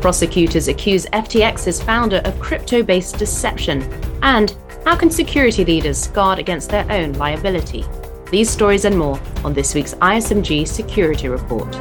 Prosecutors 0.00 0.68
accuse 0.68 1.06
FTX's 1.06 1.82
founder 1.82 2.18
of 2.24 2.38
crypto 2.38 2.84
based 2.84 3.18
deception. 3.18 3.82
And 4.22 4.56
how 4.84 4.94
can 4.94 5.10
security 5.10 5.64
leaders 5.64 6.06
guard 6.08 6.38
against 6.38 6.70
their 6.70 6.90
own 6.90 7.14
liability? 7.14 7.84
These 8.30 8.48
stories 8.48 8.84
and 8.84 8.96
more 8.96 9.20
on 9.44 9.54
this 9.54 9.74
week's 9.74 9.94
ISMG 9.94 10.68
Security 10.68 11.28
Report. 11.28 11.74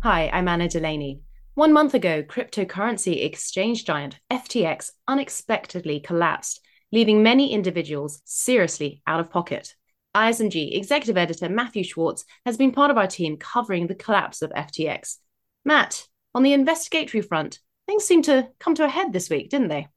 Hi, 0.00 0.28
I'm 0.30 0.48
Anna 0.48 0.68
Delaney. 0.68 1.20
One 1.54 1.72
month 1.72 1.94
ago, 1.94 2.22
cryptocurrency 2.22 3.24
exchange 3.24 3.86
giant 3.86 4.18
FTX 4.30 4.90
unexpectedly 5.08 6.00
collapsed, 6.00 6.60
leaving 6.90 7.22
many 7.22 7.52
individuals 7.52 8.20
seriously 8.24 9.00
out 9.06 9.20
of 9.20 9.30
pocket. 9.30 9.74
ISMG 10.14 10.76
executive 10.76 11.16
editor 11.16 11.48
Matthew 11.48 11.84
Schwartz 11.84 12.24
has 12.44 12.56
been 12.56 12.72
part 12.72 12.90
of 12.90 12.98
our 12.98 13.06
team 13.06 13.36
covering 13.36 13.86
the 13.86 13.94
collapse 13.94 14.42
of 14.42 14.50
FTX. 14.50 15.16
Matt, 15.64 16.06
on 16.34 16.42
the 16.42 16.52
investigatory 16.52 17.22
front, 17.22 17.60
things 17.86 18.04
seemed 18.04 18.24
to 18.24 18.48
come 18.58 18.74
to 18.74 18.84
a 18.84 18.88
head 18.88 19.12
this 19.12 19.30
week, 19.30 19.50
didn't 19.50 19.68
they? 19.68 19.88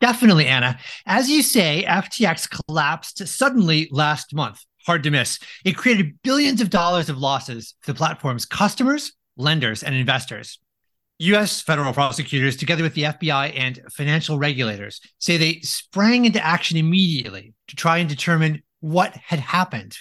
Definitely, 0.00 0.46
Anna. 0.46 0.78
As 1.06 1.30
you 1.30 1.42
say, 1.42 1.84
FTX 1.86 2.48
collapsed 2.68 3.26
suddenly 3.26 3.88
last 3.90 4.34
month. 4.34 4.62
Hard 4.86 5.02
to 5.04 5.10
miss. 5.10 5.38
It 5.64 5.76
created 5.76 6.22
billions 6.22 6.60
of 6.60 6.70
dollars 6.70 7.08
of 7.08 7.18
losses 7.18 7.74
for 7.80 7.92
the 7.92 7.96
platform's 7.96 8.46
customers, 8.46 9.12
lenders, 9.36 9.82
and 9.82 9.94
investors. 9.94 10.60
US 11.18 11.62
federal 11.62 11.94
prosecutors, 11.94 12.56
together 12.56 12.82
with 12.82 12.94
the 12.94 13.04
FBI 13.04 13.58
and 13.58 13.80
financial 13.90 14.38
regulators, 14.38 15.00
say 15.18 15.38
they 15.38 15.60
sprang 15.60 16.26
into 16.26 16.44
action 16.44 16.76
immediately 16.76 17.54
to 17.68 17.76
try 17.76 17.98
and 17.98 18.08
determine 18.08 18.62
what 18.80 19.14
had 19.16 19.40
happened. 19.40 19.96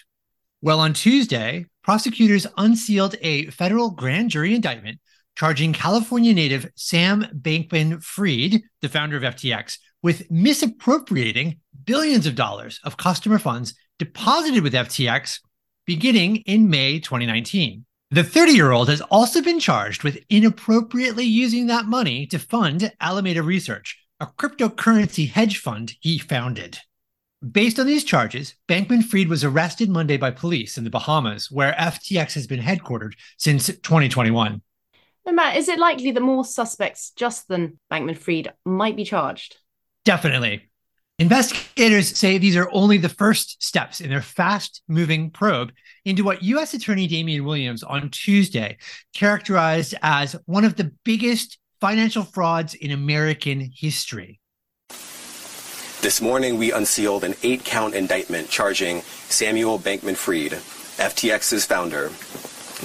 Well, 0.62 0.80
on 0.80 0.94
Tuesday, 0.94 1.66
prosecutors 1.84 2.48
unsealed 2.58 3.16
a 3.22 3.48
federal 3.48 3.92
grand 3.92 4.32
jury 4.32 4.56
indictment 4.56 5.00
charging 5.36 5.74
California 5.74 6.34
native 6.34 6.72
Sam 6.76 7.26
Bankman 7.34 8.02
Fried, 8.02 8.62
the 8.82 8.90
founder 8.90 9.18
of 9.18 9.24
FTX, 9.24 9.78
with 10.02 10.30
misappropriating 10.32 11.60
billions 11.84 12.26
of 12.26 12.36
dollars 12.36 12.80
of 12.84 12.98
customer 12.98 13.38
funds 13.38 13.76
deposited 14.00 14.64
with 14.64 14.74
FTX 14.74 15.40
beginning 15.86 16.38
in 16.38 16.70
May 16.70 17.00
2019. 17.00 17.86
The 18.12 18.24
30 18.24 18.54
year 18.54 18.72
old 18.72 18.90
has 18.90 19.02
also 19.02 19.42
been 19.42 19.60
charged 19.60 20.04
with 20.04 20.24
inappropriately 20.30 21.26
using 21.26 21.68
that 21.68 21.86
money 21.86 22.28
to 22.28 22.40
fund 22.40 22.92
Alameda 23.02 23.44
Research, 23.44 24.00
a 24.20 24.28
cryptocurrency 24.28 25.30
hedge 25.30 25.58
fund 25.58 25.94
he 26.00 26.18
founded. 26.18 26.78
Based 27.52 27.80
on 27.80 27.86
these 27.86 28.04
charges, 28.04 28.56
Bankman 28.68 29.04
Fried 29.04 29.28
was 29.28 29.44
arrested 29.44 29.90
Monday 29.90 30.18
by 30.18 30.32
police 30.32 30.78
in 30.78 30.84
the 30.84 30.90
Bahamas, 30.90 31.52
where 31.52 31.74
FTX 31.74 32.34
has 32.34 32.48
been 32.48 32.62
headquartered 32.62 33.14
since 33.38 33.68
2021. 33.68 34.62
And 35.28 35.36
Matt, 35.36 35.58
is 35.58 35.70
it 35.70 35.78
likely 35.78 36.12
that 36.12 36.22
more 36.22 36.46
suspects 36.46 37.12
just 37.12 37.48
than 37.48 37.78
Bankman 37.92 38.18
Fried 38.18 38.54
might 38.66 38.96
be 38.96 39.04
charged? 39.04 39.58
Definitely. 40.06 40.70
Investigators 41.20 42.18
say 42.18 42.38
these 42.38 42.56
are 42.56 42.70
only 42.72 42.98
the 42.98 43.10
first 43.10 43.62
steps 43.64 44.02
in 44.02 44.10
their 44.10 44.22
fast 44.22 44.82
moving 44.88 45.30
probe 45.30 45.72
into 46.04 46.24
what 46.24 46.44
U.S. 46.44 46.74
Attorney 46.74 47.06
Damian 47.06 47.46
Williams 47.46 47.84
on 47.84 48.10
Tuesday 48.10 48.78
characterized 49.14 49.94
as 50.02 50.36
one 50.46 50.66
of 50.66 50.76
the 50.76 50.92
biggest 51.04 51.60
financial 51.80 52.24
frauds 52.24 52.74
in 52.74 52.92
American 52.92 53.72
history. 53.74 54.40
This 56.06 56.22
morning, 56.22 56.60
we 56.60 56.72
unsealed 56.72 57.24
an 57.24 57.34
eight 57.42 57.66
count 57.66 57.96
indictment 57.96 58.48
charging 58.48 59.02
Samuel 59.02 59.80
Bankman 59.80 60.16
Fried, 60.16 60.52
FTX's 60.52 61.66
founder, 61.66 62.10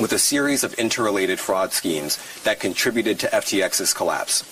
with 0.01 0.13
a 0.15 0.19
series 0.19 0.65
of 0.65 0.73
interrelated 0.79 1.39
fraud 1.39 1.75
schemes 1.75 2.19
that 2.45 2.61
contributed 2.61 3.19
to 3.19 3.27
FTX's 3.27 3.93
collapse. 3.93 4.43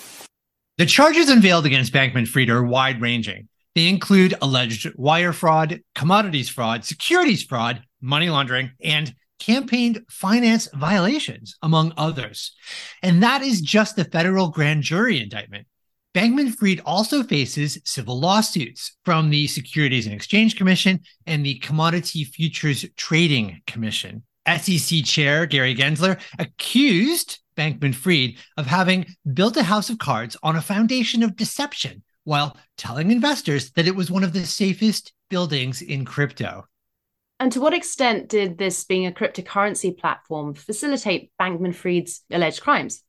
The 0.77 0.85
charges 0.85 1.29
unveiled 1.29 1.65
against 1.65 1.91
Bankman 1.91 2.27
Fried 2.27 2.51
are 2.51 2.63
wide 2.63 3.01
ranging. 3.01 3.47
They 3.73 3.89
include 3.89 4.35
alleged 4.39 4.93
wire 4.95 5.33
fraud, 5.33 5.81
commodities 5.95 6.47
fraud, 6.47 6.85
securities 6.85 7.41
fraud, 7.41 7.81
money 8.01 8.29
laundering, 8.29 8.73
and 8.83 9.15
campaign 9.39 10.05
finance 10.11 10.67
violations, 10.75 11.57
among 11.63 11.93
others. 11.97 12.55
And 13.01 13.23
that 13.23 13.41
is 13.41 13.61
just 13.61 13.95
the 13.95 14.05
federal 14.05 14.49
grand 14.49 14.83
jury 14.83 15.19
indictment. 15.19 15.65
Bankman 16.15 16.55
Fried 16.55 16.81
also 16.85 17.21
faces 17.21 17.79
civil 17.85 18.19
lawsuits 18.19 18.97
from 19.05 19.29
the 19.29 19.45
Securities 19.45 20.07
and 20.07 20.15
Exchange 20.15 20.55
Commission 20.55 21.01
and 21.27 21.45
the 21.45 21.59
Commodity 21.59 22.23
Futures 22.23 22.83
Trading 22.97 23.61
Commission. 23.67 24.23
SEC 24.47 25.03
Chair 25.05 25.45
Gary 25.45 25.75
Gensler 25.75 26.19
accused 26.39 27.39
Bankman 27.55 27.93
Fried 27.93 28.37
of 28.57 28.65
having 28.65 29.05
built 29.35 29.55
a 29.55 29.63
house 29.63 29.91
of 29.91 29.99
cards 29.99 30.35
on 30.41 30.55
a 30.55 30.61
foundation 30.61 31.21
of 31.21 31.35
deception 31.35 32.01
while 32.23 32.57
telling 32.75 33.11
investors 33.11 33.71
that 33.73 33.87
it 33.87 33.95
was 33.95 34.09
one 34.09 34.23
of 34.23 34.33
the 34.33 34.45
safest 34.47 35.13
buildings 35.29 35.83
in 35.83 36.05
crypto. 36.05 36.65
And 37.39 37.51
to 37.51 37.61
what 37.61 37.75
extent 37.75 38.29
did 38.29 38.57
this 38.57 38.83
being 38.83 39.05
a 39.05 39.11
cryptocurrency 39.11 39.95
platform 39.95 40.55
facilitate 40.55 41.31
Bankman 41.39 41.75
Fried's 41.75 42.23
alleged 42.31 42.61
crimes? 42.61 43.03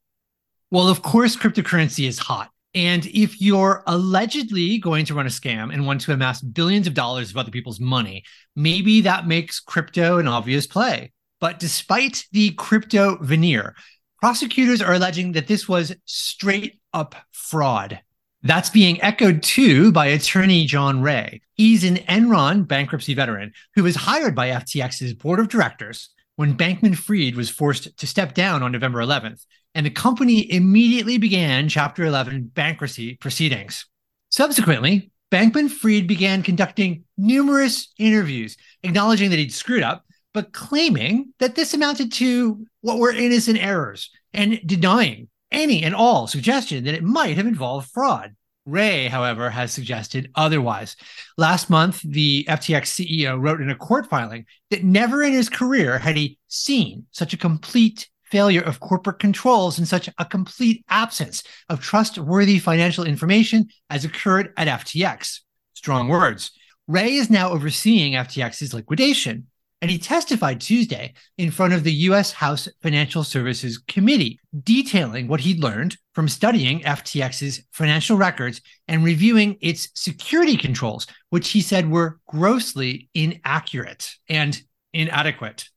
Well, 0.71 0.89
of 0.89 1.01
course, 1.01 1.35
cryptocurrency 1.35 2.07
is 2.07 2.19
hot. 2.19 2.51
And 2.75 3.05
if 3.07 3.41
you're 3.41 3.83
allegedly 3.87 4.79
going 4.79 5.05
to 5.07 5.15
run 5.15 5.27
a 5.27 5.31
scam 5.31 5.73
and 5.73 5.87
want 5.87 6.03
to 6.03 6.13
amass 6.13 6.41
billions 6.41 6.87
of 6.87 6.95
dollars 6.95 7.31
of 7.31 7.37
other 7.37 7.51
people's 7.51 7.81
money, 7.81 8.25
maybe 8.55 9.01
that 9.01 9.27
makes 9.27 9.59
crypto 9.59 10.19
an 10.19 10.29
obvious 10.29 10.67
play. 10.67 11.13
But 11.41 11.59
despite 11.59 12.27
the 12.33 12.51
crypto 12.53 13.17
veneer, 13.21 13.75
prosecutors 14.21 14.83
are 14.83 14.95
alleging 14.95 15.33
that 15.33 15.49
this 15.49 15.69
was 15.69 15.95
straight 16.05 16.81
up 16.93 17.17
fraud. 17.33 18.01
That's 18.43 18.71
being 18.71 19.03
echoed 19.03 19.43
too 19.43 19.91
by 19.93 20.07
attorney 20.07 20.65
John 20.65 21.03
Ray. 21.03 21.43
He's 21.55 21.85
an 21.85 21.97
Enron 21.97 22.67
bankruptcy 22.67 23.15
veteran 23.15 23.53
who 23.75 23.83
was 23.83 23.97
hired 23.97 24.35
by 24.35 24.49
FTX's 24.49 25.15
board 25.15 25.41
of 25.41 25.49
directors 25.49 26.11
when 26.37 26.57
Bankman 26.57 26.97
Fried 26.97 27.37
was 27.37 27.51
forced 27.51 27.95
to 27.99 28.07
step 28.07 28.33
down 28.33 28.63
on 28.63 28.73
November 28.73 29.01
11th, 29.01 29.45
and 29.75 29.87
the 29.87 29.91
company 29.91 30.51
immediately 30.53 31.19
began 31.19 31.69
Chapter 31.69 32.05
11 32.05 32.51
bankruptcy 32.55 33.17
proceedings. 33.17 33.87
Subsequently, 34.31 35.11
Bankman 35.31 35.71
Fried 35.71 36.07
began 36.07 36.43
conducting 36.43 37.05
numerous 37.17 37.93
interviews, 37.99 38.57
acknowledging 38.83 39.31
that 39.31 39.39
he'd 39.39 39.53
screwed 39.53 39.83
up 39.83 40.05
but 40.33 40.53
claiming 40.53 41.33
that 41.39 41.55
this 41.55 41.75
amounted 41.75 42.13
to 42.13 42.67
what 42.81 42.99
were 42.99 43.11
innocent 43.13 43.63
errors 43.63 44.11
and 44.33 44.61
denying 44.65 45.29
any 45.51 45.83
and 45.83 45.95
all 45.95 46.27
suggestion 46.27 46.85
that 46.85 46.95
it 46.95 47.03
might 47.03 47.37
have 47.37 47.47
involved 47.47 47.91
fraud. 47.91 48.35
Ray, 48.67 49.09
however, 49.09 49.51
has 49.51 49.73
suggested 49.73 50.31
otherwise. 50.35 50.95
Last 51.37 51.71
month, 51.71 52.03
the 52.03 52.45
FTX 52.49 52.83
CEO 52.83 53.41
wrote 53.41 53.61
in 53.61 53.71
a 53.71 53.75
court 53.75 54.09
filing 54.09 54.47
that 54.71 54.85
never 54.85 55.23
in 55.23 55.33
his 55.33 55.49
career 55.49 55.99
had 55.99 56.17
he 56.17 56.39
seen 56.47 57.07
such 57.11 57.33
a 57.33 57.39
complete 57.39 58.09
failure 58.31 58.63
of 58.63 58.81
corporate 58.81 59.19
controls 59.19 59.79
and 59.79 59.87
such 59.87 60.09
a 60.19 60.25
complete 60.25 60.85
absence 60.89 61.43
of 61.69 61.81
trustworthy 61.81 62.59
financial 62.59 63.05
information 63.05 63.69
as 63.89 64.05
occurred 64.05 64.53
at 64.57 64.69
FTX. 64.69 65.41
Strong 65.75 66.09
words. 66.09 66.53
Ray 66.87 67.15
is 67.15 67.31
now 67.31 67.51
overseeing 67.51 68.15
FTX's 68.15 68.75
liquidation 68.75 69.47
and 69.83 69.91
he 69.91 69.99
testified 69.99 70.61
Tuesday 70.61 71.15
in 71.39 71.51
front 71.51 71.73
of 71.73 71.85
the 71.85 71.93
U.S. 71.93 72.33
House 72.33 72.69
Financial 72.83 73.25
Services 73.25 73.79
Committee, 73.79 74.39
detailing 74.63 75.27
what 75.27 75.41
he'd 75.41 75.63
learned 75.63 75.97
from 76.15 76.29
studying 76.29 76.81
FTX's 76.81 77.63
financial 77.73 78.17
records 78.17 78.61
and 78.89 79.05
reviewing 79.05 79.57
its 79.61 79.89
security 79.95 80.57
controls, 80.57 81.07
which 81.31 81.49
he 81.51 81.63
said 81.63 81.91
were 81.91 82.19
grossly 82.27 83.09
inaccurate 83.15 84.11
and 84.29 84.61
inadequate. 84.93 85.69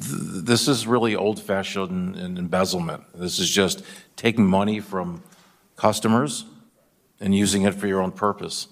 This 0.00 0.68
is 0.68 0.86
really 0.86 1.16
old 1.16 1.40
fashioned 1.40 2.16
embezzlement. 2.16 3.04
This 3.14 3.38
is 3.38 3.50
just 3.50 3.82
taking 4.16 4.46
money 4.46 4.80
from 4.80 5.22
customers 5.76 6.44
and 7.20 7.34
using 7.34 7.62
it 7.62 7.74
for 7.74 7.86
your 7.86 8.00
own 8.00 8.12
purpose. 8.12 8.68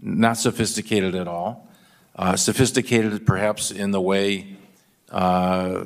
Not 0.00 0.36
sophisticated 0.36 1.14
at 1.14 1.28
all 1.28 1.66
uh, 2.16 2.34
sophisticated 2.34 3.26
perhaps 3.26 3.70
in 3.70 3.90
the 3.90 4.00
way 4.00 4.56
uh, 5.10 5.84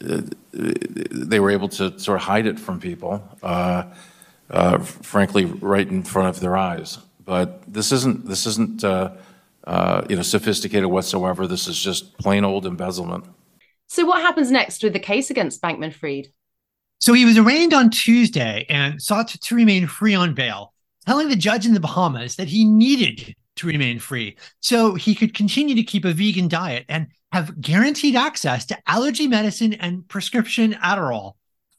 they 0.00 1.40
were 1.40 1.50
able 1.50 1.68
to 1.68 1.98
sort 1.98 2.16
of 2.16 2.22
hide 2.22 2.46
it 2.46 2.58
from 2.58 2.78
people, 2.78 3.22
uh, 3.42 3.82
uh 4.50 4.78
frankly, 4.78 5.44
right 5.44 5.88
in 5.88 6.02
front 6.04 6.28
of 6.28 6.40
their 6.40 6.56
eyes. 6.56 6.98
But 7.24 7.60
this 7.66 7.92
isn't 7.92 8.26
this 8.26 8.46
isn't 8.46 8.84
uh, 8.84 9.12
uh, 9.64 10.06
you 10.08 10.16
know 10.16 10.22
sophisticated 10.22 10.86
whatsoever. 10.88 11.46
This 11.46 11.66
is 11.66 11.78
just 11.78 12.16
plain 12.18 12.44
old 12.44 12.64
embezzlement. 12.64 13.24
So, 13.88 14.04
what 14.04 14.22
happens 14.22 14.50
next 14.50 14.82
with 14.82 14.92
the 14.92 15.00
case 15.00 15.30
against 15.30 15.62
Bankman 15.62 15.92
Fried? 15.92 16.28
So 17.00 17.12
he 17.12 17.24
was 17.24 17.38
arraigned 17.38 17.72
on 17.72 17.90
Tuesday 17.90 18.66
and 18.68 19.00
sought 19.00 19.28
to 19.28 19.54
remain 19.54 19.86
free 19.86 20.14
on 20.14 20.34
bail, 20.34 20.74
telling 21.06 21.28
the 21.28 21.36
judge 21.36 21.64
in 21.64 21.74
the 21.74 21.80
Bahamas 21.80 22.36
that 22.36 22.48
he 22.48 22.64
needed 22.64 23.34
to 23.56 23.66
remain 23.66 23.98
free 23.98 24.36
so 24.60 24.94
he 24.94 25.14
could 25.14 25.34
continue 25.34 25.74
to 25.74 25.82
keep 25.82 26.04
a 26.04 26.12
vegan 26.12 26.48
diet 26.48 26.84
and 26.88 27.08
have 27.32 27.60
guaranteed 27.60 28.14
access 28.14 28.66
to 28.66 28.78
allergy 28.86 29.26
medicine 29.26 29.74
and 29.74 30.06
prescription 30.08 30.74
Adderall. 30.74 31.34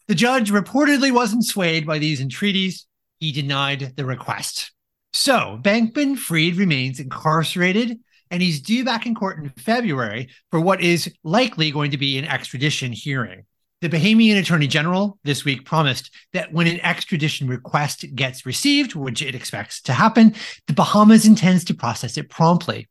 The 0.07 0.15
judge 0.15 0.51
reportedly 0.51 1.11
wasn't 1.11 1.45
swayed 1.45 1.85
by 1.85 1.99
these 1.99 2.21
entreaties. 2.21 2.85
He 3.19 3.31
denied 3.31 3.93
the 3.95 4.05
request. 4.05 4.71
So 5.13 5.59
Bankman 5.61 6.17
Fried 6.17 6.55
remains 6.55 6.99
incarcerated 6.99 7.99
and 8.31 8.41
he's 8.41 8.61
due 8.61 8.83
back 8.85 9.05
in 9.05 9.15
court 9.15 9.39
in 9.39 9.49
February 9.49 10.29
for 10.51 10.59
what 10.59 10.81
is 10.81 11.13
likely 11.23 11.71
going 11.71 11.91
to 11.91 11.97
be 11.97 12.17
an 12.17 12.25
extradition 12.25 12.91
hearing. 12.91 13.45
The 13.81 13.89
Bahamian 13.89 14.37
Attorney 14.37 14.67
General 14.67 15.17
this 15.23 15.45
week 15.45 15.65
promised 15.65 16.11
that 16.33 16.51
when 16.51 16.67
an 16.67 16.81
extradition 16.81 17.47
request 17.47 18.05
gets 18.13 18.45
received, 18.45 18.93
which 18.93 19.21
it 19.21 19.35
expects 19.35 19.81
to 19.83 19.93
happen, 19.93 20.35
the 20.67 20.73
Bahamas 20.73 21.25
intends 21.25 21.63
to 21.65 21.73
process 21.73 22.17
it 22.17 22.29
promptly. 22.29 22.89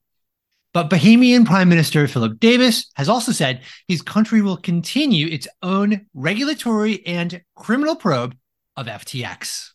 But 0.73 0.91
Bahamian 0.91 1.45
Prime 1.45 1.69
Minister 1.69 2.07
Philip 2.09 2.41
Davis 2.41 2.91
has 2.97 3.09
also 3.09 3.33
said 3.33 3.63
his 3.87 4.01
country 4.01 4.41
will 4.41 4.57
continue 4.57 5.27
its 5.27 5.49
own 5.63 6.07
regulatory 6.15 7.05
and 7.07 7.43
criminal 7.55 7.97
probe 7.97 8.35
of 8.77 8.87
FTX. 8.87 9.71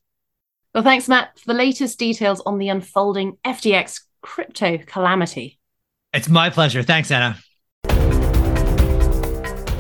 Well, 0.74 0.84
thanks, 0.84 1.08
Matt, 1.08 1.38
for 1.38 1.46
the 1.46 1.58
latest 1.58 2.00
details 2.00 2.42
on 2.42 2.58
the 2.58 2.70
unfolding 2.70 3.38
FTX 3.46 4.02
crypto 4.24 4.80
calamity. 4.80 5.60
It's 6.14 6.28
my 6.28 6.50
pleasure. 6.50 6.82
Thanks, 6.82 7.12
Anna. 7.12 7.38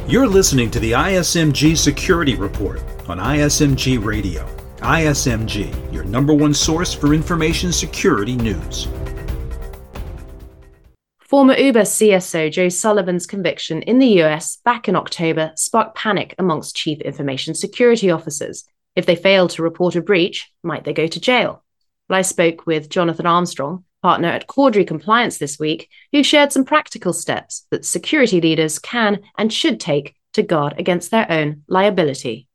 You're 0.07 0.27
listening 0.27 0.69
to 0.71 0.79
the 0.79 0.91
ISMG 0.91 1.75
Security 1.75 2.35
Report 2.35 2.79
on 3.07 3.17
ISMG 3.17 4.03
Radio. 4.03 4.45
ISMG, 4.77 5.93
your 5.93 6.03
number 6.03 6.33
one 6.33 6.53
source 6.53 6.93
for 6.93 7.13
information 7.13 7.71
security 7.71 8.35
news. 8.35 8.87
Former 11.21 11.55
Uber 11.55 11.81
CSO 11.81 12.51
Joe 12.51 12.69
Sullivan's 12.69 13.25
conviction 13.25 13.81
in 13.81 13.97
the 13.97 14.21
US 14.21 14.57
back 14.57 14.87
in 14.87 14.95
October 14.95 15.53
sparked 15.55 15.95
panic 15.95 16.35
amongst 16.37 16.75
chief 16.75 16.99
information 17.01 17.55
security 17.55 18.11
officers. 18.11 18.65
If 18.95 19.05
they 19.05 19.15
failed 19.15 19.51
to 19.51 19.63
report 19.63 19.95
a 19.95 20.01
breach, 20.01 20.51
might 20.61 20.83
they 20.83 20.93
go 20.93 21.07
to 21.07 21.19
jail? 21.19 21.63
Well, 22.09 22.19
I 22.19 22.21
spoke 22.21 22.67
with 22.67 22.89
Jonathan 22.89 23.25
Armstrong, 23.25 23.85
partner 24.03 24.27
at 24.27 24.47
Cordery 24.47 24.85
Compliance 24.85 25.39
this 25.39 25.57
week, 25.57 25.89
who 26.11 26.21
shared 26.21 26.51
some 26.51 26.65
practical 26.65 27.13
steps 27.13 27.65
that 27.71 27.85
security 27.85 28.39
leaders 28.39 28.77
can 28.77 29.21
and 29.37 29.51
should 29.51 29.79
take 29.79 30.15
to 30.33 30.43
guard 30.43 30.75
against 30.77 31.09
their 31.09 31.31
own 31.31 31.63
liability 31.67 32.47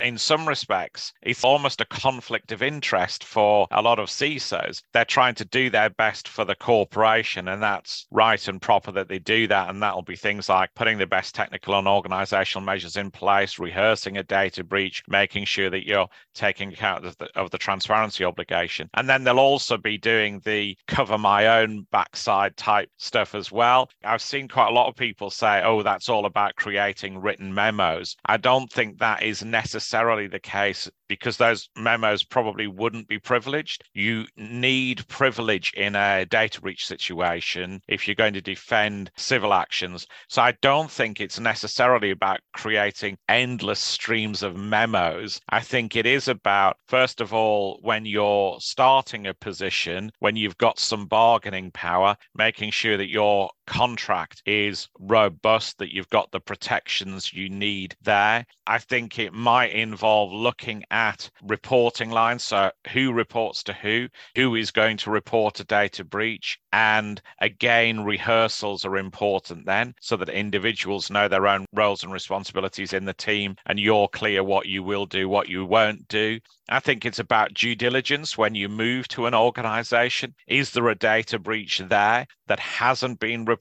in 0.00 0.18
some 0.18 0.46
respects, 0.46 1.12
it's 1.22 1.44
almost 1.44 1.80
a 1.80 1.86
conflict 1.86 2.52
of 2.52 2.62
interest 2.62 3.24
for 3.24 3.66
a 3.70 3.82
lot 3.82 3.98
of 3.98 4.08
CISOs. 4.08 4.82
They're 4.92 5.04
trying 5.04 5.34
to 5.36 5.44
do 5.44 5.70
their 5.70 5.90
best 5.90 6.28
for 6.28 6.44
the 6.44 6.54
corporation, 6.54 7.48
and 7.48 7.62
that's 7.62 8.06
right 8.10 8.46
and 8.48 8.60
proper 8.60 8.92
that 8.92 9.08
they 9.08 9.18
do 9.18 9.46
that. 9.48 9.68
And 9.68 9.82
that'll 9.82 10.02
be 10.02 10.16
things 10.16 10.48
like 10.48 10.74
putting 10.74 10.98
the 10.98 11.06
best 11.06 11.34
technical 11.34 11.78
and 11.78 11.86
organizational 11.86 12.64
measures 12.64 12.96
in 12.96 13.10
place, 13.10 13.58
rehearsing 13.58 14.16
a 14.16 14.22
data 14.22 14.64
breach, 14.64 15.02
making 15.08 15.44
sure 15.44 15.70
that 15.70 15.86
you're 15.86 16.08
taking 16.34 16.72
account 16.72 17.04
of 17.04 17.16
the, 17.18 17.28
of 17.36 17.50
the 17.50 17.58
transparency 17.58 18.24
obligation. 18.24 18.88
And 18.94 19.08
then 19.08 19.24
they'll 19.24 19.38
also 19.38 19.76
be 19.76 19.98
doing 19.98 20.40
the 20.44 20.76
cover 20.86 21.18
my 21.18 21.60
own 21.60 21.86
backside 21.90 22.56
type 22.56 22.88
stuff 22.96 23.34
as 23.34 23.52
well. 23.52 23.90
I've 24.04 24.22
seen 24.22 24.48
quite 24.48 24.68
a 24.68 24.74
lot 24.74 24.88
of 24.88 24.96
people 24.96 25.30
say, 25.30 25.62
oh, 25.62 25.82
that's 25.82 26.08
all 26.08 26.26
about 26.26 26.56
creating 26.56 27.20
written 27.20 27.52
memos. 27.52 28.16
I 28.26 28.36
don't 28.36 28.70
think 28.72 28.98
that 28.98 29.22
is 29.22 29.44
necessary 29.44 29.89
necessarily 29.90 30.28
the 30.28 30.38
case 30.38 30.88
because 31.08 31.36
those 31.36 31.68
memos 31.76 32.22
probably 32.22 32.68
wouldn't 32.68 33.08
be 33.08 33.18
privileged. 33.18 33.82
You 33.92 34.26
need 34.36 35.04
privilege 35.08 35.72
in 35.74 35.96
a 35.96 36.24
data 36.26 36.60
breach 36.60 36.86
situation 36.86 37.80
if 37.88 38.06
you're 38.06 38.14
going 38.14 38.34
to 38.34 38.40
defend 38.40 39.10
civil 39.16 39.52
actions. 39.52 40.06
So 40.28 40.42
I 40.42 40.54
don't 40.62 40.88
think 40.88 41.20
it's 41.20 41.40
necessarily 41.40 42.12
about 42.12 42.38
creating 42.52 43.18
endless 43.28 43.80
streams 43.80 44.44
of 44.44 44.54
memos. 44.54 45.40
I 45.48 45.58
think 45.58 45.96
it 45.96 46.06
is 46.06 46.28
about, 46.28 46.76
first 46.86 47.20
of 47.20 47.34
all, 47.34 47.80
when 47.82 48.06
you're 48.06 48.58
starting 48.60 49.26
a 49.26 49.34
position, 49.34 50.12
when 50.20 50.36
you've 50.36 50.58
got 50.58 50.78
some 50.78 51.06
bargaining 51.06 51.72
power, 51.72 52.14
making 52.36 52.70
sure 52.70 52.96
that 52.96 53.10
your 53.10 53.50
contract 53.70 54.42
is 54.46 54.88
robust, 54.98 55.78
that 55.78 55.94
you've 55.94 56.10
got 56.10 56.32
the 56.32 56.40
protections 56.40 57.32
you 57.32 57.48
need 57.48 57.94
there. 58.02 58.44
I 58.66 58.78
think 58.78 59.16
it 59.16 59.32
might 59.32 59.70
involve 59.70 60.32
looking 60.32 60.82
at 60.90 61.30
reporting 61.40 62.10
lines. 62.10 62.42
So, 62.42 62.72
who 62.92 63.12
reports 63.12 63.62
to 63.64 63.72
who, 63.72 64.08
who 64.34 64.56
is 64.56 64.72
going 64.72 64.96
to 64.98 65.10
report 65.10 65.60
a 65.60 65.64
data 65.64 66.02
breach. 66.04 66.58
And 66.72 67.22
again, 67.40 68.02
rehearsals 68.04 68.84
are 68.84 68.96
important 68.96 69.66
then 69.66 69.94
so 70.00 70.16
that 70.16 70.28
individuals 70.28 71.08
know 71.08 71.28
their 71.28 71.46
own 71.46 71.66
roles 71.72 72.02
and 72.02 72.12
responsibilities 72.12 72.92
in 72.92 73.04
the 73.04 73.14
team 73.14 73.54
and 73.66 73.78
you're 73.78 74.08
clear 74.08 74.42
what 74.42 74.66
you 74.66 74.82
will 74.82 75.06
do, 75.06 75.28
what 75.28 75.48
you 75.48 75.64
won't 75.64 76.08
do. 76.08 76.40
I 76.68 76.78
think 76.80 77.04
it's 77.04 77.18
about 77.18 77.54
due 77.54 77.74
diligence 77.74 78.38
when 78.38 78.54
you 78.54 78.68
move 78.68 79.08
to 79.08 79.26
an 79.26 79.34
organization. 79.34 80.34
Is 80.46 80.70
there 80.70 80.88
a 80.88 80.94
data 80.94 81.38
breach 81.38 81.78
there 81.78 82.26
that 82.46 82.60
hasn't 82.60 83.20
been 83.20 83.44
reported? 83.44 83.59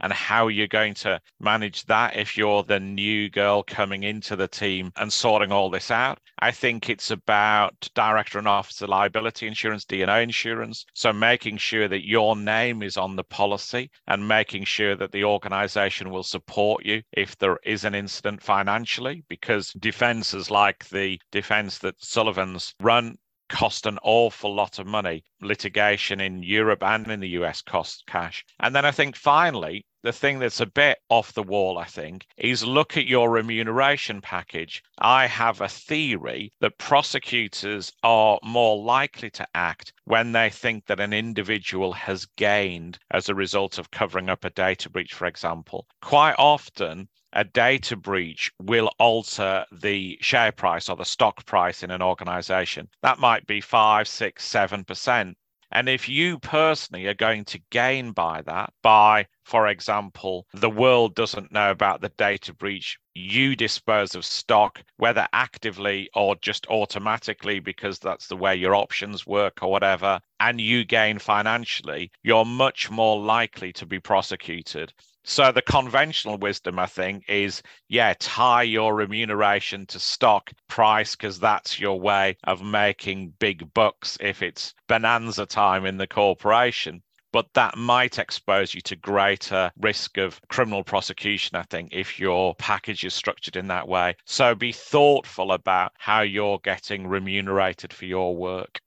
And 0.00 0.12
how 0.12 0.48
you're 0.48 0.68
going 0.68 0.94
to 0.94 1.20
manage 1.40 1.84
that 1.86 2.16
if 2.16 2.36
you're 2.36 2.62
the 2.62 2.78
new 2.78 3.28
girl 3.30 3.62
coming 3.62 4.02
into 4.04 4.36
the 4.36 4.48
team 4.48 4.92
and 4.96 5.12
sorting 5.12 5.50
all 5.50 5.70
this 5.70 5.90
out. 5.90 6.18
I 6.38 6.50
think 6.50 6.90
it's 6.90 7.10
about 7.10 7.88
director 7.94 8.38
and 8.38 8.48
officer 8.48 8.86
liability 8.86 9.46
insurance, 9.46 9.84
D&O 9.84 10.18
insurance. 10.18 10.84
So 10.94 11.12
making 11.12 11.56
sure 11.58 11.88
that 11.88 12.06
your 12.06 12.36
name 12.36 12.82
is 12.82 12.96
on 12.96 13.16
the 13.16 13.24
policy 13.24 13.90
and 14.06 14.26
making 14.26 14.64
sure 14.64 14.96
that 14.96 15.12
the 15.12 15.24
organization 15.24 16.10
will 16.10 16.22
support 16.22 16.84
you 16.84 17.02
if 17.12 17.38
there 17.38 17.58
is 17.64 17.84
an 17.84 17.94
incident 17.94 18.42
financially, 18.42 19.24
because 19.28 19.72
defenses 19.78 20.50
like 20.50 20.88
the 20.88 21.18
defense 21.30 21.78
that 21.78 22.02
Sullivan's 22.02 22.74
run 22.80 23.16
cost 23.52 23.84
an 23.84 23.98
awful 24.02 24.54
lot 24.54 24.78
of 24.78 24.86
money. 24.86 25.22
Litigation 25.42 26.20
in 26.20 26.42
Europe 26.42 26.82
and 26.82 27.06
in 27.08 27.20
the 27.20 27.28
US 27.40 27.60
costs 27.60 28.02
cash. 28.06 28.44
And 28.58 28.74
then 28.74 28.86
I 28.86 28.90
think 28.90 29.14
finally, 29.14 29.84
the 30.02 30.12
thing 30.12 30.38
that's 30.38 30.60
a 30.60 30.66
bit 30.66 30.98
off 31.10 31.34
the 31.34 31.42
wall, 31.42 31.78
I 31.78 31.84
think, 31.84 32.26
is 32.36 32.64
look 32.64 32.96
at 32.96 33.06
your 33.06 33.30
remuneration 33.30 34.20
package. 34.22 34.82
I 34.98 35.26
have 35.26 35.60
a 35.60 35.68
theory 35.68 36.52
that 36.60 36.78
prosecutors 36.78 37.92
are 38.02 38.40
more 38.42 38.82
likely 38.82 39.30
to 39.32 39.46
act 39.54 39.92
when 40.04 40.32
they 40.32 40.48
think 40.48 40.86
that 40.86 40.98
an 40.98 41.12
individual 41.12 41.92
has 41.92 42.26
gained 42.36 42.98
as 43.10 43.28
a 43.28 43.34
result 43.34 43.78
of 43.78 43.90
covering 43.90 44.30
up 44.30 44.44
a 44.44 44.50
data 44.50 44.88
breach, 44.88 45.12
for 45.12 45.26
example. 45.26 45.86
Quite 46.00 46.36
often, 46.38 47.08
a 47.32 47.44
data 47.44 47.96
breach 47.96 48.52
will 48.60 48.90
alter 48.98 49.64
the 49.72 50.18
share 50.20 50.52
price 50.52 50.88
or 50.88 50.96
the 50.96 51.04
stock 51.04 51.44
price 51.46 51.82
in 51.82 51.90
an 51.90 52.02
organization. 52.02 52.88
That 53.02 53.18
might 53.18 53.46
be 53.46 53.60
five, 53.60 54.08
six, 54.08 54.44
seven 54.44 54.84
percent. 54.84 55.36
And 55.74 55.88
if 55.88 56.06
you 56.06 56.38
personally 56.38 57.06
are 57.06 57.14
going 57.14 57.46
to 57.46 57.60
gain 57.70 58.12
by 58.12 58.42
that, 58.42 58.74
by, 58.82 59.26
for 59.44 59.68
example, 59.68 60.46
the 60.52 60.68
world 60.68 61.14
doesn't 61.14 61.50
know 61.50 61.70
about 61.70 62.02
the 62.02 62.10
data 62.10 62.52
breach, 62.52 62.98
you 63.14 63.56
dispose 63.56 64.14
of 64.14 64.26
stock, 64.26 64.82
whether 64.98 65.26
actively 65.32 66.10
or 66.14 66.36
just 66.36 66.66
automatically 66.66 67.58
because 67.58 67.98
that's 67.98 68.26
the 68.26 68.36
way 68.36 68.54
your 68.54 68.74
options 68.74 69.26
work 69.26 69.62
or 69.62 69.70
whatever, 69.70 70.20
and 70.40 70.60
you 70.60 70.84
gain 70.84 71.18
financially, 71.18 72.10
you're 72.22 72.44
much 72.44 72.90
more 72.90 73.18
likely 73.18 73.72
to 73.72 73.86
be 73.86 73.98
prosecuted. 73.98 74.92
So 75.24 75.52
the 75.52 75.62
conventional 75.62 76.36
wisdom, 76.36 76.78
I 76.78 76.86
think, 76.86 77.24
is 77.28 77.62
yeah, 77.88 78.14
tie 78.18 78.64
your 78.64 78.94
remuneration 78.94 79.86
to 79.86 80.00
stock 80.00 80.52
price 80.66 81.14
because 81.14 81.38
that's 81.38 81.78
your 81.78 82.00
way 82.00 82.36
of 82.44 82.62
making 82.62 83.34
big 83.38 83.72
bucks 83.72 84.18
if 84.20 84.42
it's 84.42 84.74
bonanza 84.88 85.46
time 85.46 85.86
in 85.86 85.96
the 85.96 86.08
corporation. 86.08 87.02
But 87.32 87.54
that 87.54 87.78
might 87.78 88.18
expose 88.18 88.74
you 88.74 88.80
to 88.82 88.96
greater 88.96 89.70
risk 89.78 90.18
of 90.18 90.40
criminal 90.48 90.84
prosecution, 90.84 91.56
I 91.56 91.62
think, 91.62 91.90
if 91.92 92.18
your 92.18 92.54
package 92.56 93.04
is 93.04 93.14
structured 93.14 93.56
in 93.56 93.68
that 93.68 93.88
way. 93.88 94.16
So 94.26 94.54
be 94.54 94.72
thoughtful 94.72 95.52
about 95.52 95.92
how 95.98 96.20
you're 96.22 96.58
getting 96.58 97.06
remunerated 97.06 97.92
for 97.92 98.04
your 98.04 98.36
work. 98.36 98.80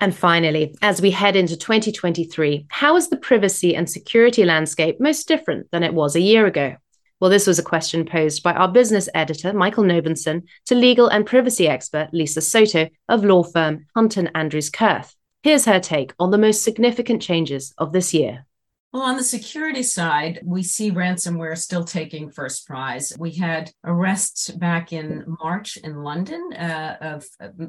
And 0.00 0.14
finally, 0.14 0.76
as 0.80 1.02
we 1.02 1.10
head 1.10 1.34
into 1.34 1.56
2023, 1.56 2.66
how 2.68 2.96
is 2.96 3.08
the 3.08 3.16
privacy 3.16 3.74
and 3.74 3.90
security 3.90 4.44
landscape 4.44 5.00
most 5.00 5.26
different 5.26 5.70
than 5.72 5.82
it 5.82 5.92
was 5.92 6.14
a 6.14 6.20
year 6.20 6.46
ago? 6.46 6.76
Well, 7.20 7.30
this 7.30 7.48
was 7.48 7.58
a 7.58 7.64
question 7.64 8.06
posed 8.06 8.44
by 8.44 8.52
our 8.52 8.68
business 8.68 9.08
editor, 9.12 9.52
Michael 9.52 9.82
Novinson, 9.82 10.42
to 10.66 10.76
legal 10.76 11.08
and 11.08 11.26
privacy 11.26 11.66
expert 11.66 12.10
Lisa 12.12 12.40
Sotto 12.40 12.88
of 13.08 13.24
law 13.24 13.42
firm 13.42 13.86
Hunton 13.96 14.30
Andrews 14.36 14.70
Kurth. 14.70 15.16
Here's 15.42 15.64
her 15.64 15.80
take 15.80 16.12
on 16.20 16.30
the 16.30 16.38
most 16.38 16.62
significant 16.62 17.20
changes 17.20 17.74
of 17.76 17.92
this 17.92 18.14
year. 18.14 18.46
Well, 18.98 19.06
on 19.06 19.16
the 19.16 19.22
security 19.22 19.84
side, 19.84 20.40
we 20.44 20.64
see 20.64 20.90
ransomware 20.90 21.56
still 21.56 21.84
taking 21.84 22.32
first 22.32 22.66
prize. 22.66 23.12
We 23.16 23.30
had 23.30 23.70
arrests 23.84 24.50
back 24.50 24.92
in 24.92 25.24
March 25.40 25.76
in 25.76 26.02
London 26.02 26.52
uh, 26.54 26.96
of 27.00 27.24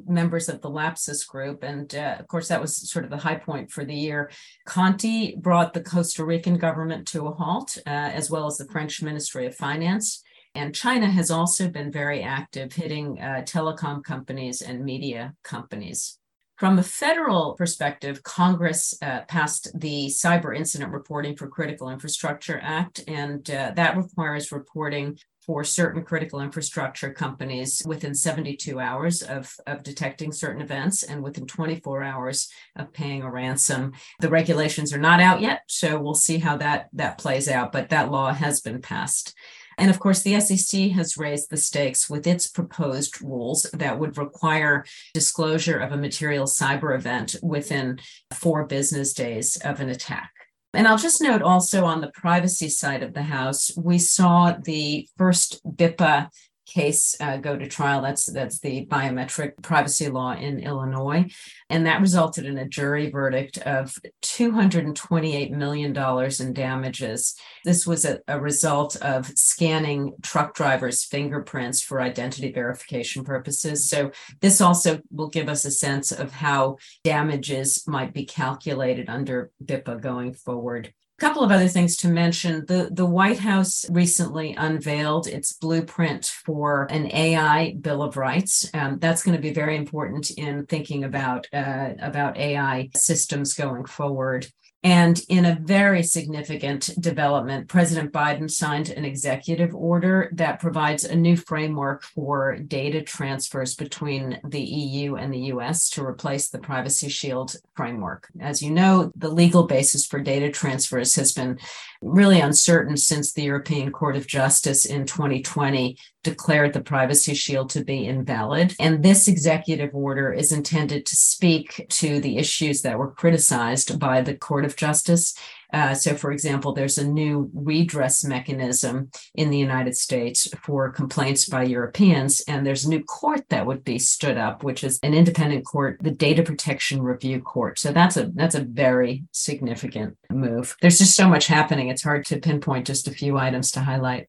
members 0.08 0.50
of 0.50 0.60
the 0.62 0.72
Lapsus 0.72 1.28
group. 1.28 1.62
And 1.62 1.94
uh, 1.94 2.16
of 2.18 2.28
course, 2.28 2.48
that 2.48 2.60
was 2.60 2.90
sort 2.90 3.06
of 3.06 3.12
the 3.12 3.18
high 3.18 3.36
point 3.36 3.70
for 3.70 3.86
the 3.86 3.94
year. 3.94 4.32
Conti 4.66 5.36
brought 5.36 5.76
the 5.76 5.84
Costa 5.84 6.26
Rican 6.26 6.58
government 6.58 7.08
to 7.10 7.28
a 7.28 7.32
halt, 7.32 7.78
uh, 7.86 7.90
as 7.92 8.32
well 8.32 8.48
as 8.48 8.58
the 8.58 8.66
French 8.66 9.04
Ministry 9.04 9.46
of 9.46 9.56
Finance. 9.56 10.24
And 10.56 10.74
China 10.74 11.06
has 11.06 11.30
also 11.30 11.70
been 11.70 11.92
very 11.92 12.24
active, 12.24 12.74
hitting 12.74 13.22
uh, 13.22 13.44
telecom 13.46 14.04
companies 14.04 14.64
and 14.64 14.84
media 14.84 15.36
companies. 15.44 16.19
From 16.60 16.78
a 16.78 16.84
federal 16.84 17.54
perspective, 17.54 18.22
Congress 18.22 18.94
uh, 19.02 19.22
passed 19.30 19.72
the 19.80 20.08
Cyber 20.08 20.54
Incident 20.54 20.92
Reporting 20.92 21.38
for 21.38 21.48
Critical 21.48 21.90
Infrastructure 21.90 22.60
Act, 22.62 23.02
and 23.08 23.50
uh, 23.50 23.72
that 23.78 23.96
requires 23.96 24.52
reporting 24.52 25.18
for 25.46 25.64
certain 25.64 26.04
critical 26.04 26.42
infrastructure 26.42 27.14
companies 27.14 27.82
within 27.86 28.14
72 28.14 28.78
hours 28.78 29.22
of, 29.22 29.56
of 29.68 29.84
detecting 29.84 30.34
certain 30.34 30.62
events 30.62 31.02
and 31.02 31.24
within 31.24 31.48
24 31.48 32.04
hours 32.04 32.52
of 32.76 32.92
paying 32.92 33.22
a 33.22 33.32
ransom. 33.32 33.94
The 34.20 34.30
regulations 34.30 34.94
are 34.94 35.00
not 35.00 35.22
out 35.22 35.40
yet, 35.40 35.62
so 35.68 35.98
we'll 35.98 36.14
see 36.14 36.40
how 36.40 36.58
that, 36.58 36.90
that 36.92 37.20
plays 37.20 37.48
out, 37.48 37.72
but 37.72 37.88
that 37.90 38.12
law 38.12 38.34
has 38.34 38.60
been 38.60 38.82
passed. 38.82 39.34
And 39.80 39.90
of 39.90 40.00
course, 40.00 40.22
the 40.22 40.38
SEC 40.42 40.92
has 40.92 41.18
raised 41.18 41.50
the 41.50 41.58
stakes 41.58 42.10
with 42.10 42.28
its 42.28 42.48
proposed 42.48 43.22
rules 43.22 43.64
that 43.74 43.98
would 43.98 44.18
require 44.18 44.84
disclosure 45.14 45.80
of 45.80 45.94
a 45.94 45.98
material 45.98 46.46
cyber 46.46 46.94
event 46.94 47.38
within 47.42 48.00
four 48.34 48.66
business 48.66 49.14
days 49.14 49.56
of 49.64 49.80
an 49.80 49.90
attack. 49.90 50.32
And 50.74 50.86
I'll 50.86 50.98
just 50.98 51.22
note 51.22 51.42
also 51.42 51.86
on 51.86 52.02
the 52.02 52.12
privacy 52.12 52.68
side 52.68 53.04
of 53.04 53.14
the 53.14 53.24
House, 53.24 53.72
we 53.78 53.98
saw 53.98 54.52
the 54.52 55.08
first 55.18 55.62
BIPA 55.66 56.30
case 56.70 57.16
uh, 57.20 57.38
go 57.38 57.58
to 57.58 57.68
trial. 57.68 58.02
That's 58.02 58.26
that's 58.32 58.60
the 58.60 58.86
biometric 58.86 59.62
privacy 59.62 60.10
law 60.10 60.34
in 60.34 60.60
Illinois, 60.60 61.26
and 61.70 61.86
that 61.86 62.02
resulted 62.02 62.46
in 62.46 62.58
a 62.58 62.68
jury 62.68 63.10
verdict 63.10 63.58
of 63.60 63.96
two 64.22 64.52
hundred 64.52 64.86
and 64.86 64.96
twenty-eight 64.96 65.52
million 65.52 65.94
dollars 65.94 66.40
in 66.40 66.54
damages. 66.54 67.36
This 67.66 67.88
was 67.88 68.06
a, 68.06 68.20
a 68.28 68.40
result 68.40 68.96
of 68.98 69.28
scanning 69.38 70.14
truck 70.22 70.54
drivers' 70.54 71.04
fingerprints 71.04 71.82
for 71.82 72.02
identity 72.02 72.52
verification 72.52 73.24
purposes. 73.24 73.90
So 73.90 74.12
this 74.42 74.62
also 74.62 75.02
will 75.12 75.30
give 75.30 75.50
us 75.50 75.66
a 75.66 75.72
sense 75.72 76.12
of 76.12 76.32
how 76.32 76.78
damages 77.04 77.84
might 77.88 78.14
be 78.14 78.26
calculated 78.26 79.10
under 79.10 79.52
BIPA 79.64 80.02
going 80.02 80.34
forward 80.34 80.94
couple 81.20 81.44
of 81.44 81.52
other 81.52 81.68
things 81.68 81.96
to 81.98 82.08
mention. 82.08 82.66
The, 82.66 82.90
the 82.92 83.06
White 83.06 83.40
House 83.40 83.86
recently 83.90 84.56
unveiled 84.56 85.28
its 85.28 85.54
blueprint 85.54 86.26
for 86.26 86.88
an 86.90 87.12
AI 87.14 87.76
Bill 87.80 88.02
of 88.02 88.18
Rights. 88.18 88.70
Um, 88.74 89.00
that's 89.00 89.24
going 89.24 89.36
to 89.36 89.42
be 89.42 89.54
very 89.54 89.76
important 89.76 90.32
in 90.32 90.66
thinking 90.66 91.04
about, 91.04 91.48
uh, 91.54 91.92
about 92.02 92.38
AI 92.38 92.90
systems 92.96 93.54
going 93.54 93.86
forward. 93.86 94.48
And 94.82 95.22
in 95.28 95.44
a 95.44 95.60
very 95.62 96.04
significant 96.04 96.90
development, 97.02 97.68
President 97.68 98.14
Biden 98.14 98.50
signed 98.50 98.90
an 98.90 99.04
executive 99.04 99.76
order 99.76 100.30
that 100.34 100.62
provides 100.62 101.04
a 101.04 101.16
new 101.16 101.36
framework 101.36 102.04
for 102.04 102.56
data 102.56 103.02
transfers 103.02 103.76
between 103.76 104.40
the 104.48 104.62
EU 104.62 105.16
and 105.16 105.34
the 105.34 105.52
US 105.54 105.90
to 105.92 106.06
replace 106.06 106.50
the 106.50 106.60
Privacy 106.60 107.10
Shield 107.10 107.58
framework. 107.76 108.30
As 108.40 108.62
you 108.62 108.72
know, 108.72 109.12
the 109.18 109.30
legal 109.30 109.64
basis 109.64 110.06
for 110.06 110.22
data 110.22 110.50
transfers 110.50 111.14
has 111.16 111.34
been 111.34 111.60
really 112.02 112.40
uncertain 112.40 112.96
since 112.96 113.34
the 113.34 113.44
European 113.44 113.92
Court 113.92 114.16
of 114.16 114.28
Justice 114.28 114.86
in 114.86 115.06
2020 115.06 115.98
declared 116.24 116.74
the 116.74 116.82
Privacy 116.82 117.34
Shield 117.34 117.70
to 117.72 117.84
be 117.84 118.06
invalid. 118.06 118.76
And 118.80 119.04
this 119.04 119.28
executive 119.28 119.94
order 119.94 120.32
is 120.32 120.52
intended 120.52 121.06
to 121.06 121.16
speak 121.16 121.86
to 121.90 122.20
the 122.22 122.38
issues 122.38 122.82
that 122.84 122.98
were 122.98 123.12
criticized 123.12 124.00
by 124.00 124.22
the 124.22 124.36
Court 124.36 124.66
of 124.66 124.76
Justice. 124.76 125.36
Uh, 125.72 125.94
so, 125.94 126.16
for 126.16 126.32
example, 126.32 126.74
there's 126.74 126.98
a 126.98 127.08
new 127.08 127.50
redress 127.54 128.24
mechanism 128.24 129.12
in 129.36 129.50
the 129.50 129.58
United 129.58 129.96
States 129.96 130.48
for 130.64 130.90
complaints 130.90 131.48
by 131.48 131.64
Europeans, 131.64 132.42
and 132.48 132.66
there's 132.66 132.86
a 132.86 132.90
new 132.90 133.04
court 133.04 133.42
that 133.50 133.66
would 133.66 133.84
be 133.84 134.00
stood 134.00 134.38
up, 134.38 134.64
which 134.64 134.84
is 134.84 135.00
an 135.04 135.14
independent 135.14 135.66
court, 135.66 135.98
the 136.02 136.12
Data 136.12 136.44
Protection 136.44 137.02
Review 137.02 137.40
Court. 137.40 137.78
So 137.78 137.92
that's 137.92 138.18
a 138.18 138.32
that's 138.34 138.56
a 138.56 138.64
very 138.64 139.24
significant 139.32 140.18
move. 140.32 140.76
There's 140.82 140.98
just 140.98 141.16
so 141.16 141.28
much 141.28 141.48
happening; 141.48 141.90
it's 141.90 142.04
hard 142.04 142.26
to 142.26 142.40
pinpoint 142.40 142.88
just 142.88 143.08
a 143.08 143.12
few 143.12 143.38
items 143.38 143.72
to 143.72 143.82
highlight. 143.82 144.28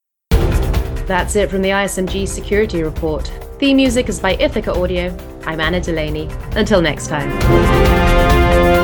That's 1.06 1.35
it 1.35 1.50
from 1.50 1.62
the 1.62 1.70
ISMG 1.70 2.28
Security 2.28 2.82
Report. 2.82 3.26
Theme 3.59 3.76
music 3.76 4.09
is 4.09 4.20
by 4.20 4.35
Ithaca 4.35 4.73
Audio. 4.73 5.16
I'm 5.44 5.61
Anna 5.61 5.80
Delaney. 5.80 6.28
Until 6.52 6.80
next 6.80 7.09
time. 7.09 8.79